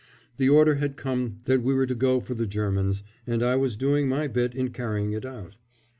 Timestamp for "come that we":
0.97-1.75